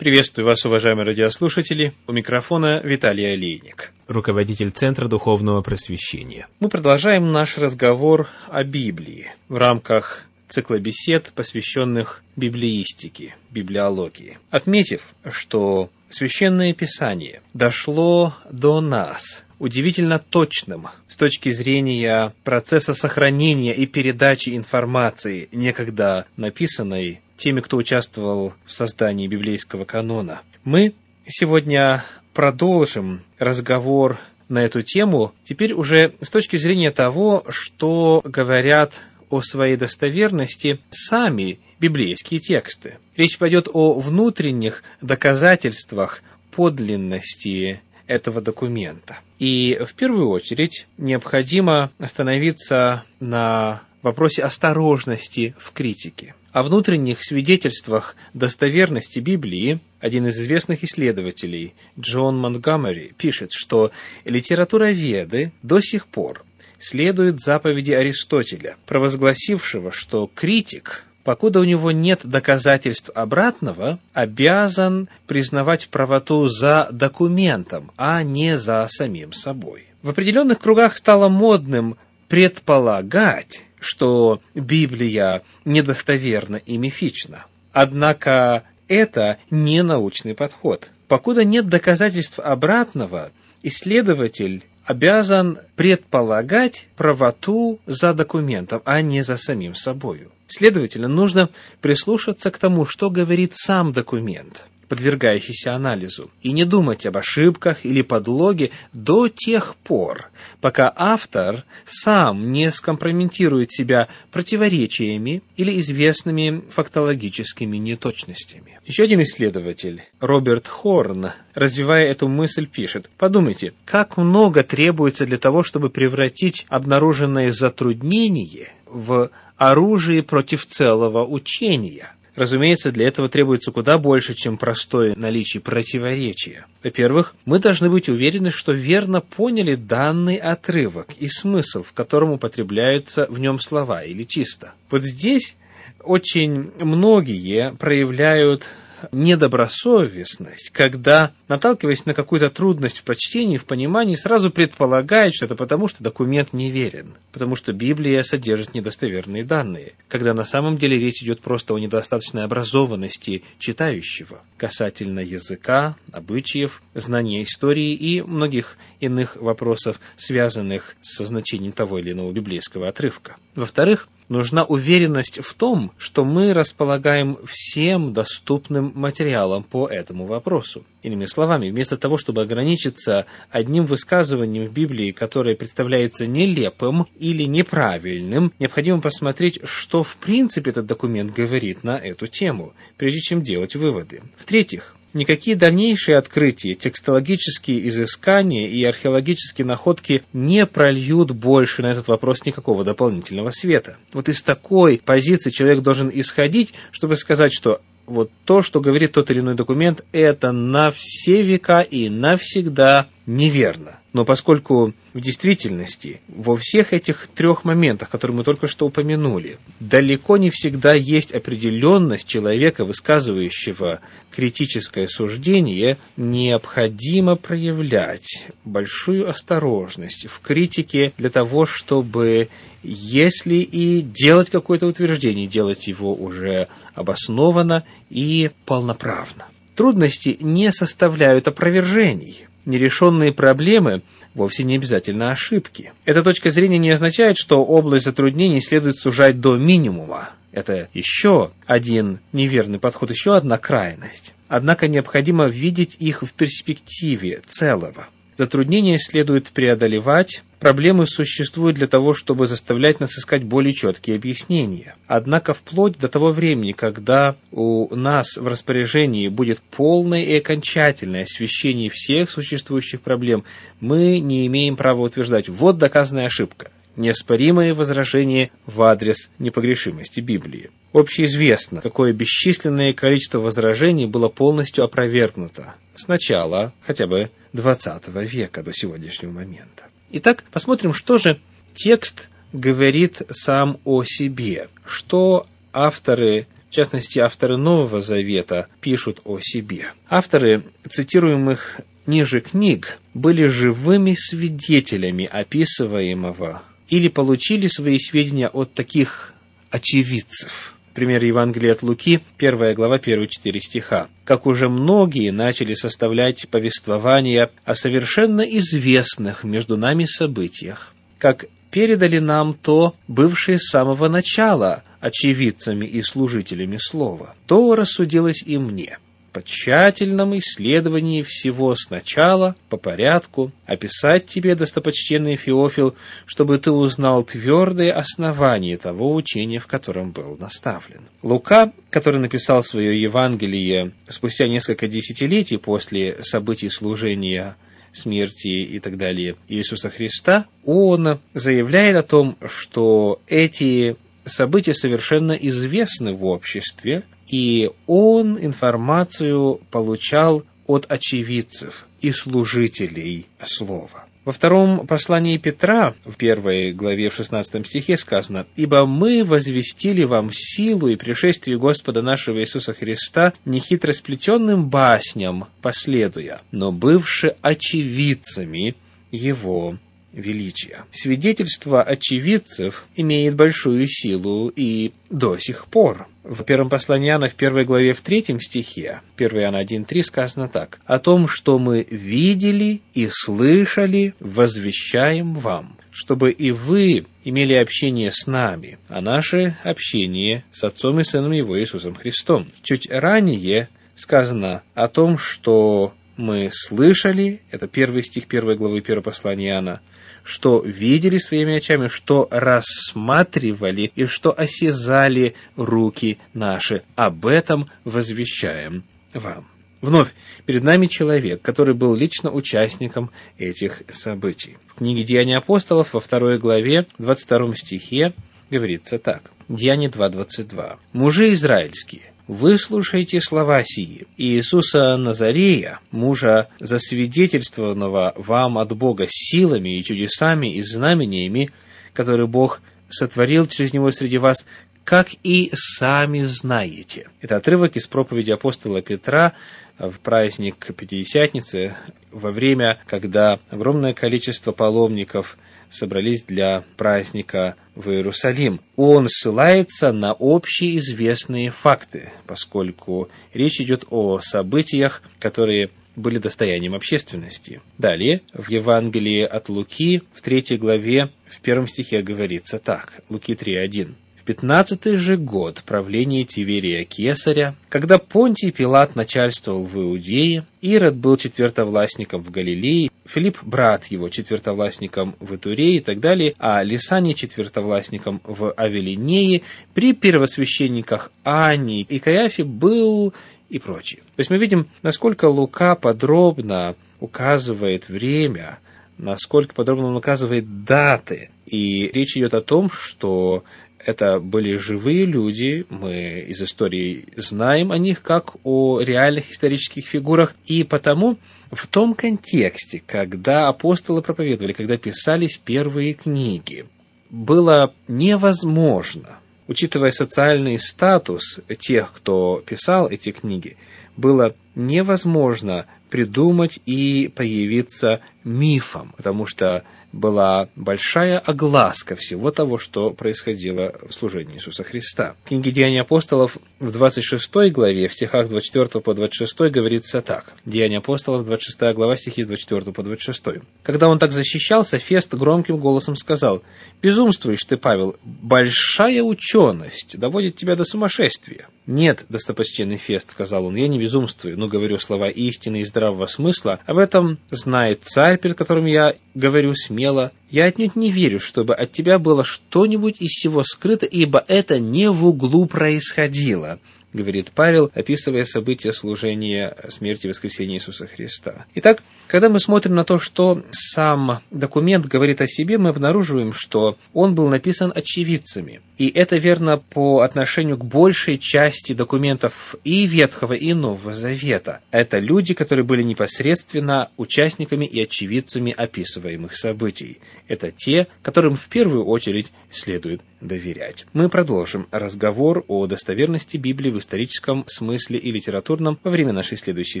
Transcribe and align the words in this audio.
Приветствую 0.00 0.46
вас, 0.46 0.64
уважаемые 0.64 1.04
радиослушатели. 1.04 1.92
У 2.06 2.12
микрофона 2.12 2.80
Виталий 2.82 3.34
Олейник, 3.34 3.92
руководитель 4.08 4.70
Центра 4.70 5.08
Духовного 5.08 5.60
Просвещения. 5.60 6.48
Мы 6.58 6.70
продолжаем 6.70 7.32
наш 7.32 7.58
разговор 7.58 8.26
о 8.48 8.64
Библии 8.64 9.26
в 9.50 9.58
рамках 9.58 10.22
цикла 10.48 10.78
бесед, 10.78 11.32
посвященных 11.34 12.22
библеистике, 12.34 13.36
библиологии. 13.50 14.38
Отметив, 14.50 15.02
что 15.30 15.90
Священное 16.08 16.72
Писание 16.72 17.42
дошло 17.52 18.34
до 18.50 18.80
нас 18.80 19.44
удивительно 19.60 20.18
точным 20.18 20.88
с 21.06 21.16
точки 21.16 21.52
зрения 21.52 22.34
процесса 22.42 22.94
сохранения 22.94 23.74
и 23.74 23.86
передачи 23.86 24.56
информации, 24.56 25.48
некогда 25.52 26.24
написанной 26.36 27.20
теми, 27.36 27.60
кто 27.60 27.76
участвовал 27.76 28.54
в 28.66 28.72
создании 28.72 29.28
библейского 29.28 29.84
канона. 29.84 30.40
Мы 30.64 30.94
сегодня 31.26 32.04
продолжим 32.32 33.22
разговор 33.38 34.18
на 34.48 34.64
эту 34.64 34.82
тему, 34.82 35.32
теперь 35.44 35.74
уже 35.74 36.14
с 36.20 36.30
точки 36.30 36.56
зрения 36.56 36.90
того, 36.90 37.44
что 37.48 38.22
говорят 38.24 38.94
о 39.28 39.42
своей 39.42 39.76
достоверности 39.76 40.80
сами 40.90 41.60
библейские 41.78 42.40
тексты. 42.40 42.98
Речь 43.16 43.38
пойдет 43.38 43.68
о 43.72 43.92
внутренних 44.00 44.82
доказательствах 45.00 46.22
подлинности 46.50 47.80
этого 48.10 48.40
документа. 48.40 49.20
И 49.38 49.78
в 49.86 49.94
первую 49.94 50.28
очередь 50.28 50.86
необходимо 50.98 51.92
остановиться 51.98 53.04
на 53.20 53.82
вопросе 54.02 54.42
осторожности 54.42 55.54
в 55.58 55.70
критике. 55.72 56.34
О 56.52 56.64
внутренних 56.64 57.22
свидетельствах 57.22 58.16
достоверности 58.34 59.20
Библии 59.20 59.78
один 60.00 60.26
из 60.26 60.36
известных 60.38 60.82
исследователей, 60.82 61.74
Джон 61.98 62.36
Монтгомери, 62.36 63.12
пишет, 63.16 63.52
что 63.52 63.92
литературоведы 64.24 65.52
до 65.62 65.80
сих 65.80 66.08
пор 66.08 66.44
следуют 66.80 67.38
заповеди 67.38 67.92
Аристотеля, 67.92 68.76
провозгласившего, 68.86 69.92
что 69.92 70.28
критик, 70.34 71.04
покуда 71.24 71.60
у 71.60 71.64
него 71.64 71.90
нет 71.90 72.20
доказательств 72.24 73.10
обратного, 73.14 73.98
обязан 74.12 75.08
признавать 75.26 75.88
правоту 75.88 76.48
за 76.48 76.88
документом, 76.90 77.90
а 77.96 78.22
не 78.22 78.56
за 78.56 78.86
самим 78.88 79.32
собой. 79.32 79.86
В 80.02 80.10
определенных 80.10 80.58
кругах 80.58 80.96
стало 80.96 81.28
модным 81.28 81.96
предполагать, 82.28 83.62
что 83.80 84.40
Библия 84.54 85.42
недостоверна 85.64 86.56
и 86.56 86.76
мифична. 86.78 87.46
Однако 87.72 88.64
это 88.88 89.38
не 89.50 89.82
научный 89.82 90.34
подход. 90.34 90.90
Покуда 91.08 91.44
нет 91.44 91.68
доказательств 91.68 92.38
обратного, 92.38 93.30
исследователь 93.62 94.64
обязан 94.84 95.58
предполагать 95.76 96.88
правоту 96.96 97.80
за 97.86 98.14
документом, 98.14 98.82
а 98.84 99.02
не 99.02 99.22
за 99.22 99.36
самим 99.36 99.74
собою. 99.74 100.32
Следовательно, 100.50 101.06
нужно 101.06 101.48
прислушаться 101.80 102.50
к 102.50 102.58
тому, 102.58 102.84
что 102.84 103.08
говорит 103.08 103.54
сам 103.54 103.92
документ 103.92 104.66
подвергающийся 104.90 105.72
анализу, 105.72 106.32
и 106.42 106.50
не 106.50 106.64
думать 106.64 107.06
об 107.06 107.16
ошибках 107.16 107.86
или 107.86 108.02
подлоге 108.02 108.72
до 108.92 109.28
тех 109.28 109.76
пор, 109.76 110.30
пока 110.60 110.92
автор 110.96 111.64
сам 111.86 112.50
не 112.50 112.72
скомпрометирует 112.72 113.70
себя 113.70 114.08
противоречиями 114.32 115.42
или 115.56 115.78
известными 115.78 116.64
фактологическими 116.70 117.76
неточностями. 117.76 118.80
Еще 118.84 119.04
один 119.04 119.22
исследователь, 119.22 120.02
Роберт 120.18 120.66
Хорн, 120.66 121.30
развивая 121.54 122.10
эту 122.10 122.26
мысль, 122.26 122.66
пишет, 122.66 123.10
подумайте, 123.16 123.74
как 123.84 124.16
много 124.16 124.64
требуется 124.64 125.24
для 125.24 125.38
того, 125.38 125.62
чтобы 125.62 125.90
превратить 125.90 126.66
обнаруженное 126.68 127.52
затруднение 127.52 128.72
в 128.86 129.30
оружие 129.56 130.24
против 130.24 130.66
целого 130.66 131.24
учения– 131.24 132.12
Разумеется, 132.34 132.92
для 132.92 133.08
этого 133.08 133.28
требуется 133.28 133.72
куда 133.72 133.98
больше, 133.98 134.34
чем 134.34 134.56
простое 134.56 135.14
наличие 135.16 135.60
противоречия. 135.60 136.66
Во-первых, 136.82 137.34
мы 137.44 137.58
должны 137.58 137.90
быть 137.90 138.08
уверены, 138.08 138.50
что 138.50 138.72
верно 138.72 139.20
поняли 139.20 139.74
данный 139.74 140.36
отрывок 140.36 141.12
и 141.18 141.28
смысл, 141.28 141.82
в 141.82 141.92
котором 141.92 142.30
употребляются 142.30 143.26
в 143.28 143.38
нем 143.38 143.58
слова, 143.58 144.04
или 144.04 144.22
чисто. 144.22 144.72
Вот 144.90 145.04
здесь 145.04 145.56
очень 146.02 146.70
многие 146.78 147.72
проявляют 147.72 148.68
недобросовестность, 149.12 150.70
когда, 150.70 151.32
наталкиваясь 151.48 152.06
на 152.06 152.14
какую-то 152.14 152.50
трудность 152.50 152.98
в 152.98 153.02
прочтении, 153.02 153.56
в 153.56 153.64
понимании, 153.64 154.14
сразу 154.14 154.50
предполагает, 154.50 155.34
что 155.34 155.46
это 155.46 155.56
потому, 155.56 155.88
что 155.88 156.02
документ 156.02 156.52
неверен, 156.52 157.14
потому 157.32 157.56
что 157.56 157.72
Библия 157.72 158.22
содержит 158.22 158.74
недостоверные 158.74 159.44
данные, 159.44 159.94
когда 160.08 160.34
на 160.34 160.44
самом 160.44 160.78
деле 160.78 160.98
речь 160.98 161.22
идет 161.22 161.40
просто 161.40 161.74
о 161.74 161.78
недостаточной 161.78 162.44
образованности 162.44 163.44
читающего 163.58 164.42
касательно 164.56 165.20
языка, 165.20 165.96
обычаев, 166.12 166.82
знания 166.94 167.42
истории 167.42 167.94
и 167.94 168.22
многих 168.22 168.76
иных 169.00 169.36
вопросов, 169.36 170.00
связанных 170.16 170.96
со 171.00 171.24
значением 171.24 171.72
того 171.72 171.98
или 171.98 172.12
иного 172.12 172.32
библейского 172.32 172.88
отрывка. 172.88 173.36
Во-вторых, 173.54 174.08
нужна 174.30 174.64
уверенность 174.64 175.40
в 175.44 175.52
том, 175.52 175.92
что 175.98 176.24
мы 176.24 176.54
располагаем 176.54 177.36
всем 177.44 178.14
доступным 178.14 178.92
материалом 178.94 179.62
по 179.64 179.86
этому 179.86 180.24
вопросу. 180.24 180.84
Иными 181.02 181.26
словами, 181.26 181.68
вместо 181.68 181.98
того, 181.98 182.16
чтобы 182.16 182.42
ограничиться 182.42 183.26
одним 183.50 183.84
высказыванием 183.84 184.66
в 184.66 184.72
Библии, 184.72 185.12
которое 185.12 185.56
представляется 185.56 186.26
нелепым 186.26 187.06
или 187.18 187.42
неправильным, 187.42 188.52
необходимо 188.58 189.00
посмотреть, 189.00 189.60
что 189.64 190.02
в 190.02 190.16
принципе 190.16 190.70
этот 190.70 190.86
документ 190.86 191.34
говорит 191.34 191.84
на 191.84 191.98
эту 191.98 192.26
тему, 192.26 192.72
прежде 192.96 193.20
чем 193.20 193.42
делать 193.42 193.74
выводы. 193.74 194.22
В-третьих, 194.36 194.94
Никакие 195.12 195.56
дальнейшие 195.56 196.16
открытия, 196.16 196.74
текстологические 196.74 197.88
изыскания 197.88 198.68
и 198.68 198.84
археологические 198.84 199.64
находки 199.64 200.22
не 200.32 200.66
прольют 200.66 201.32
больше 201.32 201.82
на 201.82 201.90
этот 201.90 202.06
вопрос 202.06 202.44
никакого 202.44 202.84
дополнительного 202.84 203.50
света. 203.50 203.96
Вот 204.12 204.28
из 204.28 204.42
такой 204.42 205.02
позиции 205.04 205.50
человек 205.50 205.80
должен 205.80 206.10
исходить, 206.12 206.74
чтобы 206.92 207.16
сказать, 207.16 207.52
что 207.52 207.80
вот 208.10 208.30
то, 208.44 208.60
что 208.62 208.80
говорит 208.80 209.12
тот 209.12 209.30
или 209.30 209.40
иной 209.40 209.54
документ, 209.54 210.04
это 210.12 210.52
на 210.52 210.90
все 210.90 211.42
века 211.42 211.80
и 211.80 212.08
навсегда 212.08 213.06
неверно. 213.26 214.00
Но 214.12 214.24
поскольку 214.24 214.92
в 215.14 215.20
действительности 215.20 216.20
во 216.26 216.56
всех 216.56 216.92
этих 216.92 217.28
трех 217.28 217.64
моментах, 217.64 218.10
которые 218.10 218.38
мы 218.38 218.44
только 218.44 218.66
что 218.66 218.86
упомянули, 218.86 219.58
далеко 219.78 220.36
не 220.36 220.50
всегда 220.50 220.94
есть 220.94 221.30
определенность 221.32 222.26
человека, 222.26 222.84
высказывающего 222.84 224.00
критическое 224.32 225.06
суждение, 225.06 225.96
необходимо 226.16 227.36
проявлять 227.36 228.46
большую 228.64 229.30
осторожность 229.30 230.26
в 230.26 230.40
критике 230.40 231.12
для 231.16 231.30
того, 231.30 231.64
чтобы 231.64 232.48
если 232.82 233.56
и 233.56 234.00
делать 234.00 234.50
какое-то 234.50 234.86
утверждение, 234.86 235.46
делать 235.46 235.86
его 235.86 236.14
уже 236.14 236.68
обоснованно 236.94 237.84
и 238.08 238.50
полноправно. 238.66 239.46
Трудности 239.74 240.36
не 240.40 240.72
составляют 240.72 241.48
опровержений 241.48 242.46
нерешенные 242.64 243.32
проблемы 243.32 244.02
вовсе 244.34 244.62
не 244.62 244.76
обязательно 244.76 245.32
ошибки. 245.32 245.92
Эта 246.04 246.22
точка 246.22 246.50
зрения 246.50 246.78
не 246.78 246.90
означает, 246.90 247.36
что 247.38 247.64
область 247.64 248.04
затруднений 248.04 248.60
следует 248.60 248.96
сужать 248.98 249.40
до 249.40 249.56
минимума. 249.56 250.30
Это 250.52 250.88
еще 250.94 251.52
один 251.66 252.20
неверный 252.32 252.78
подход, 252.78 253.10
еще 253.10 253.36
одна 253.36 253.58
крайность. 253.58 254.34
Однако 254.48 254.88
необходимо 254.88 255.46
видеть 255.46 255.96
их 255.98 256.22
в 256.22 256.32
перспективе 256.32 257.42
целого. 257.46 258.08
Затруднения 258.36 258.98
следует 258.98 259.50
преодолевать, 259.50 260.42
проблемы 260.60 261.06
существуют 261.06 261.76
для 261.76 261.88
того, 261.88 262.14
чтобы 262.14 262.46
заставлять 262.46 263.00
нас 263.00 263.18
искать 263.18 263.42
более 263.42 263.74
четкие 263.74 264.16
объяснения. 264.16 264.94
Однако 265.08 265.54
вплоть 265.54 265.98
до 265.98 266.06
того 266.08 266.30
времени, 266.30 266.72
когда 266.72 267.36
у 267.50 267.94
нас 267.96 268.36
в 268.36 268.46
распоряжении 268.46 269.28
будет 269.28 269.60
полное 269.60 270.22
и 270.22 270.38
окончательное 270.38 271.24
освещение 271.24 271.90
всех 271.90 272.30
существующих 272.30 273.00
проблем, 273.00 273.44
мы 273.80 274.20
не 274.20 274.46
имеем 274.46 274.76
права 274.76 275.00
утверждать 275.00 275.48
«вот 275.48 275.78
доказанная 275.78 276.26
ошибка» 276.26 276.70
неоспоримое 276.96 277.74
возражение 277.74 278.50
в 278.66 278.82
адрес 278.82 279.30
непогрешимости 279.38 280.20
Библии. 280.20 280.70
Общеизвестно, 280.92 281.80
какое 281.80 282.12
бесчисленное 282.12 282.92
количество 282.92 283.38
возражений 283.38 284.06
было 284.06 284.28
полностью 284.28 284.84
опровергнуто 284.84 285.74
с 285.94 286.08
начала 286.08 286.74
хотя 286.82 287.06
бы 287.06 287.30
XX 287.54 288.26
века 288.26 288.62
до 288.62 288.72
сегодняшнего 288.72 289.30
момента. 289.30 289.89
Итак, 290.12 290.44
посмотрим, 290.50 290.92
что 290.92 291.18
же 291.18 291.40
текст 291.74 292.28
говорит 292.52 293.22
сам 293.30 293.78
о 293.84 294.04
себе, 294.04 294.68
что 294.84 295.46
авторы 295.72 296.46
В 296.70 296.72
частности, 296.72 297.18
авторы 297.18 297.56
Нового 297.56 298.00
Завета 298.00 298.68
пишут 298.80 299.20
о 299.24 299.40
себе. 299.40 299.92
Авторы 300.08 300.62
цитируемых 300.88 301.80
ниже 302.06 302.40
книг 302.40 303.00
были 303.12 303.46
живыми 303.46 304.14
свидетелями 304.16 305.24
описываемого 305.24 306.62
или 306.88 307.08
получили 307.08 307.66
свои 307.66 307.98
сведения 307.98 308.48
от 308.48 308.72
таких 308.72 309.34
очевидцев. 309.70 310.74
Пример 310.94 311.24
Евангелия 311.24 311.72
от 311.72 311.82
Луки, 311.82 312.20
первая 312.36 312.72
глава, 312.74 313.00
первые 313.00 313.28
четыре 313.28 313.60
стиха. 313.60 314.06
«Как 314.30 314.46
уже 314.46 314.68
многие 314.68 315.30
начали 315.32 315.74
составлять 315.74 316.48
повествования 316.48 317.50
о 317.64 317.74
совершенно 317.74 318.42
известных 318.42 319.42
между 319.42 319.76
нами 319.76 320.04
событиях, 320.04 320.94
как 321.18 321.46
передали 321.72 322.20
нам 322.20 322.54
то, 322.54 322.94
бывшие 323.08 323.58
с 323.58 323.68
самого 323.68 324.06
начала 324.06 324.84
очевидцами 325.00 325.84
и 325.84 326.00
служителями 326.02 326.76
слова, 326.76 327.34
то 327.46 327.74
рассудилось 327.74 328.44
и 328.46 328.56
мне» 328.56 328.99
по 329.32 329.42
тщательном 329.42 330.36
исследовании 330.38 331.22
всего 331.22 331.74
сначала, 331.76 332.56
по 332.68 332.76
порядку, 332.76 333.52
описать 333.66 334.26
тебе, 334.26 334.54
достопочтенный 334.54 335.36
Феофил, 335.36 335.94
чтобы 336.26 336.58
ты 336.58 336.70
узнал 336.70 337.22
твердые 337.22 337.92
основания 337.92 338.76
того 338.76 339.14
учения, 339.14 339.60
в 339.60 339.66
котором 339.66 340.10
был 340.10 340.36
наставлен. 340.36 341.02
Лука, 341.22 341.72
который 341.90 342.20
написал 342.20 342.64
свое 342.64 343.00
Евангелие 343.00 343.92
спустя 344.08 344.48
несколько 344.48 344.88
десятилетий 344.88 345.56
после 345.56 346.18
событий 346.22 346.70
служения 346.70 347.56
смерти 347.92 348.48
и 348.48 348.78
так 348.78 348.96
далее 348.96 349.36
Иисуса 349.48 349.90
Христа, 349.90 350.46
он 350.64 351.20
заявляет 351.34 351.96
о 351.96 352.02
том, 352.02 352.36
что 352.46 353.20
эти 353.26 353.96
события 354.24 354.74
совершенно 354.74 355.32
известны 355.32 356.12
в 356.12 356.24
обществе, 356.24 357.04
и 357.30 357.70
он 357.86 358.38
информацию 358.38 359.60
получал 359.70 360.42
от 360.66 360.90
очевидцев 360.90 361.86
и 362.00 362.12
служителей 362.12 363.26
слова. 363.44 364.04
Во 364.24 364.32
втором 364.32 364.86
послании 364.86 365.38
Петра, 365.38 365.94
в 366.04 366.14
первой 366.16 366.72
главе, 366.72 367.08
в 367.08 367.14
16 367.14 367.66
стихе 367.66 367.96
сказано, 367.96 368.46
«Ибо 368.54 368.84
мы 368.84 369.24
возвестили 369.24 370.04
вам 370.04 370.30
силу 370.32 370.88
и 370.88 370.96
пришествие 370.96 371.58
Господа 371.58 372.02
нашего 372.02 372.38
Иисуса 372.40 372.74
Христа 372.74 373.32
нехитро 373.46 373.92
сплетенным 373.92 374.68
басням 374.68 375.46
последуя, 375.62 376.42
но 376.52 376.70
бывши 376.70 377.34
очевидцами 377.40 378.76
Его 379.10 379.78
величия. 380.12 380.84
Свидетельство 380.92 381.82
очевидцев 381.82 382.84
имеет 382.96 383.36
большую 383.36 383.86
силу 383.88 384.52
и 384.54 384.92
до 385.08 385.38
сих 385.38 385.66
пор. 385.66 386.08
В 386.22 386.44
первом 386.44 386.68
послании 386.68 387.08
Иоанна, 387.08 387.30
в 387.30 387.34
первой 387.34 387.64
главе, 387.64 387.94
в 387.94 388.02
третьем 388.02 388.40
стихе, 388.40 389.00
1 389.16 389.38
Иоанна 389.38 389.62
1.3 389.62 390.02
сказано 390.02 390.48
так. 390.48 390.78
«О 390.84 390.98
том, 390.98 391.26
что 391.26 391.58
мы 391.58 391.86
видели 391.90 392.82
и 392.92 393.08
слышали, 393.10 394.14
возвещаем 394.20 395.34
вам, 395.34 395.78
чтобы 395.90 396.30
и 396.30 396.50
вы 396.50 397.06
имели 397.24 397.54
общение 397.54 398.12
с 398.12 398.26
нами, 398.26 398.78
а 398.88 399.00
наше 399.00 399.56
общение 399.64 400.44
с 400.52 400.62
Отцом 400.62 401.00
и 401.00 401.04
Сыном 401.04 401.32
Его 401.32 401.58
Иисусом 401.58 401.94
Христом». 401.94 402.48
Чуть 402.62 402.90
ранее 402.90 403.70
сказано 403.96 404.62
о 404.74 404.88
том, 404.88 405.16
что 405.16 405.94
мы 406.18 406.50
слышали, 406.52 407.40
это 407.50 407.66
первый 407.66 408.02
стих 408.02 408.26
первой 408.26 408.56
главы 408.56 408.82
первого 408.82 409.04
послания 409.04 409.48
Иоанна, 409.48 409.80
что 410.22 410.62
видели 410.62 411.18
своими 411.18 411.56
очами, 411.56 411.88
что 411.88 412.28
рассматривали 412.30 413.92
и 413.94 414.06
что 414.06 414.38
осязали 414.38 415.34
руки 415.56 416.18
наши. 416.34 416.82
Об 416.96 417.26
этом 417.26 417.70
возвещаем 417.84 418.84
вам. 419.14 419.46
Вновь, 419.80 420.14
перед 420.44 420.62
нами 420.62 420.86
человек, 420.86 421.40
который 421.40 421.74
был 421.74 421.94
лично 421.94 422.30
участником 422.30 423.10
этих 423.38 423.82
событий. 423.90 424.58
В 424.68 424.74
книге 424.74 425.04
«Деяния 425.04 425.38
апостолов» 425.38 425.94
во 425.94 426.00
второй 426.00 426.38
главе, 426.38 426.86
22 426.98 427.54
стихе, 427.56 428.12
говорится 428.50 428.98
так. 428.98 429.30
Деяние 429.48 429.88
2.22. 429.88 430.76
«Мужи 430.92 431.32
израильские, 431.32 432.12
выслушайте 432.30 433.20
слова 433.20 433.64
сии. 433.64 434.06
Иисуса 434.16 434.96
Назарея, 434.96 435.80
мужа 435.90 436.46
засвидетельствованного 436.60 438.14
вам 438.16 438.58
от 438.58 438.76
Бога 438.76 439.06
силами 439.08 439.76
и 439.76 439.82
чудесами 439.82 440.54
и 440.54 440.62
знамениями, 440.62 441.50
которые 441.92 442.28
Бог 442.28 442.62
сотворил 442.88 443.46
через 443.46 443.72
него 443.72 443.90
среди 443.90 444.18
вас, 444.18 444.46
как 444.84 445.08
и 445.24 445.50
сами 445.54 446.22
знаете. 446.22 447.08
Это 447.20 447.34
отрывок 447.34 447.74
из 447.74 447.88
проповеди 447.88 448.30
апостола 448.30 448.80
Петра 448.80 449.32
в 449.80 449.98
праздник 449.98 450.72
Пятидесятницы, 450.76 451.74
во 452.12 452.30
время, 452.30 452.78
когда 452.86 453.40
огромное 453.50 453.92
количество 453.92 454.52
паломников– 454.52 455.36
собрались 455.70 456.24
для 456.24 456.64
праздника 456.76 457.54
в 457.80 457.90
Иерусалим. 457.90 458.60
Он 458.76 459.08
ссылается 459.08 459.92
на 459.92 460.14
общеизвестные 460.18 461.50
факты, 461.50 462.10
поскольку 462.26 463.08
речь 463.34 463.60
идет 463.60 463.84
о 463.90 464.20
событиях, 464.20 465.02
которые 465.18 465.70
были 465.96 466.18
достоянием 466.18 466.74
общественности. 466.74 467.60
Далее, 467.78 468.22
в 468.32 468.48
Евангелии 468.48 469.22
от 469.22 469.48
Луки, 469.48 470.02
в 470.14 470.22
третьей 470.22 470.56
главе, 470.56 471.10
в 471.26 471.40
первом 471.40 471.66
стихе 471.66 472.02
говорится 472.02 472.58
так. 472.58 473.02
Луки 473.08 473.32
3.1 473.32 473.94
пятнадцатый 474.22 474.96
же 474.96 475.16
год 475.16 475.62
правления 475.64 476.24
Тиверия 476.24 476.84
Кесаря, 476.84 477.54
когда 477.68 477.98
Понтий 477.98 478.50
Пилат 478.50 478.96
начальствовал 478.96 479.64
в 479.64 479.76
Иудее, 479.76 480.46
Ирод 480.60 480.96
был 480.96 481.16
четвертовластником 481.16 482.22
в 482.22 482.30
Галилее, 482.30 482.90
Филипп, 483.06 483.38
брат 483.42 483.86
его, 483.86 484.08
четвертовластником 484.08 485.16
в 485.20 485.34
Итурее 485.34 485.76
и 485.76 485.80
так 485.80 486.00
далее, 486.00 486.34
а 486.38 486.62
Лисане 486.62 487.14
четвертовластником 487.14 488.20
в 488.24 488.52
Авелинее, 488.52 489.42
при 489.74 489.92
первосвященниках 489.92 491.10
Ани 491.24 491.82
и 491.82 491.98
Каяфе 491.98 492.44
был 492.44 493.12
и 493.48 493.58
прочее. 493.58 494.00
То 494.16 494.20
есть 494.20 494.30
мы 494.30 494.38
видим, 494.38 494.68
насколько 494.82 495.24
Лука 495.26 495.74
подробно 495.74 496.76
указывает 497.00 497.88
время, 497.88 498.58
насколько 498.96 499.54
подробно 499.54 499.86
он 499.86 499.96
указывает 499.96 500.64
даты. 500.64 501.30
И 501.46 501.90
речь 501.92 502.16
идет 502.16 502.34
о 502.34 502.42
том, 502.42 502.70
что 502.70 503.44
это 503.84 504.20
были 504.20 504.56
живые 504.56 505.04
люди, 505.04 505.66
мы 505.68 506.24
из 506.28 506.40
истории 506.42 507.06
знаем 507.16 507.72
о 507.72 507.78
них 507.78 508.02
как 508.02 508.34
о 508.44 508.80
реальных 508.80 509.30
исторических 509.30 509.86
фигурах, 509.86 510.34
и 510.44 510.64
потому 510.64 511.18
в 511.50 511.66
том 511.66 511.94
контексте, 511.94 512.82
когда 512.84 513.48
апостолы 513.48 514.02
проповедовали, 514.02 514.52
когда 514.52 514.76
писались 514.76 515.38
первые 515.38 515.94
книги, 515.94 516.66
было 517.08 517.74
невозможно, 517.88 519.18
учитывая 519.48 519.92
социальный 519.92 520.58
статус 520.58 521.40
тех, 521.58 521.92
кто 521.94 522.42
писал 522.46 522.88
эти 522.88 523.12
книги, 523.12 523.56
было 523.96 524.34
невозможно 524.54 525.66
придумать 525.90 526.60
и 526.66 527.10
появиться 527.14 528.00
мифом, 528.24 528.94
потому 528.96 529.26
что 529.26 529.64
была 529.92 530.48
большая 530.54 531.18
огласка 531.18 531.96
всего 531.96 532.30
того, 532.30 532.58
что 532.58 532.90
происходило 532.90 533.74
в 533.88 533.92
служении 533.92 534.36
Иисуса 534.36 534.62
Христа. 534.62 535.16
В 535.24 535.28
книге 535.28 535.50
«Деяния 535.50 535.80
апостолов» 535.80 536.38
в 536.60 536.70
26 536.70 537.52
главе, 537.52 537.88
в 537.88 537.94
стихах 537.94 538.28
24 538.28 538.80
по 538.80 538.94
26 538.94 539.50
говорится 539.50 540.00
так. 540.02 540.32
«Деяния 540.44 540.78
апостолов», 540.78 541.24
26 541.24 541.74
глава, 541.74 541.96
стихи 541.96 542.22
с 542.22 542.26
24 542.26 542.72
по 542.72 542.82
26. 542.82 543.42
«Когда 543.62 543.88
он 543.88 543.98
так 543.98 544.12
защищался, 544.12 544.78
Фест 544.78 545.14
громким 545.14 545.56
голосом 545.58 545.96
сказал, 545.96 546.42
«Безумствуешь 546.80 547.44
ты, 547.44 547.56
Павел, 547.56 547.96
большая 548.04 549.02
ученость 549.02 549.98
доводит 549.98 550.36
тебя 550.36 550.54
до 550.54 550.64
сумасшествия». 550.64 551.48
«Нет, 551.66 552.04
достопочтенный 552.08 552.76
Фест»,— 552.76 553.10
сказал 553.12 553.46
он,— 553.46 553.54
«я 553.56 553.68
не 553.68 553.78
безумствую, 553.78 554.38
но 554.38 554.48
говорю 554.48 554.78
слова 554.78 555.08
истины 555.08 555.60
и 555.60 555.64
здравого 555.80 556.06
смысла. 556.06 556.60
Об 556.66 556.76
этом 556.76 557.16
знает 557.30 557.84
царь, 557.84 558.18
перед 558.18 558.36
которым 558.36 558.66
я 558.66 558.96
говорю 559.14 559.54
смело. 559.54 560.12
Я 560.30 560.44
отнюдь 560.44 560.76
не 560.76 560.90
верю, 560.90 561.18
чтобы 561.18 561.54
от 561.54 561.72
тебя 561.72 561.98
было 561.98 562.24
что-нибудь 562.24 562.96
из 563.00 563.10
всего 563.10 563.42
скрыто, 563.42 563.84
ибо 563.84 564.24
это 564.28 564.60
не 564.60 564.90
в 564.90 565.04
углу 565.04 565.46
происходило 565.46 566.60
говорит 566.92 567.30
Павел, 567.34 567.70
описывая 567.74 568.24
события 568.24 568.72
служения 568.72 569.56
смерти 569.68 570.06
и 570.06 570.10
воскресения 570.10 570.56
Иисуса 570.56 570.86
Христа. 570.86 571.46
Итак, 571.54 571.82
когда 572.06 572.28
мы 572.28 572.40
смотрим 572.40 572.74
на 572.74 572.84
то, 572.84 572.98
что 572.98 573.44
сам 573.52 574.20
документ 574.30 574.86
говорит 574.86 575.20
о 575.20 575.26
себе, 575.26 575.58
мы 575.58 575.70
обнаруживаем, 575.70 576.32
что 576.32 576.76
он 576.92 577.14
был 577.14 577.28
написан 577.28 577.72
очевидцами. 577.74 578.60
И 578.78 578.88
это 578.88 579.18
верно 579.18 579.58
по 579.58 580.00
отношению 580.00 580.56
к 580.56 580.64
большей 580.64 581.18
части 581.18 581.72
документов 581.72 582.54
и 582.64 582.86
Ветхого, 582.86 583.34
и 583.34 583.52
Нового 583.52 583.92
Завета. 583.92 584.60
Это 584.70 584.98
люди, 584.98 585.34
которые 585.34 585.64
были 585.64 585.82
непосредственно 585.82 586.88
участниками 586.96 587.66
и 587.66 587.82
очевидцами 587.82 588.52
описываемых 588.56 589.36
событий. 589.36 589.98
Это 590.30 590.52
те, 590.52 590.86
которым 591.02 591.34
в 591.34 591.48
первую 591.48 591.84
очередь 591.84 592.30
следует 592.50 593.00
доверять. 593.20 593.84
Мы 593.94 594.08
продолжим 594.08 594.68
разговор 594.70 595.44
о 595.48 595.66
достоверности 595.66 596.36
Библии 596.36 596.70
в 596.70 596.78
историческом 596.78 597.44
смысле 597.48 597.98
и 597.98 598.12
литературном 598.12 598.78
во 598.84 598.92
время 598.92 599.12
нашей 599.12 599.36
следующей 599.36 599.80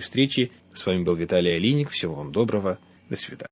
встречи. 0.00 0.50
С 0.74 0.84
вами 0.84 1.04
был 1.04 1.14
Виталий 1.14 1.54
Алиник. 1.54 1.90
Всего 1.90 2.16
вам 2.16 2.32
доброго. 2.32 2.80
До 3.08 3.14
свидания. 3.14 3.48